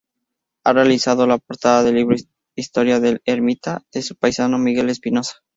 [0.65, 2.15] Ha realizado la portada del libro
[2.55, 5.43] "Historia del eremita", de su paisano Miguel Espinosa.